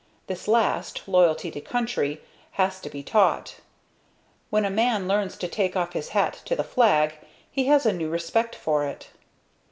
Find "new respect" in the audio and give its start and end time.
7.93-8.55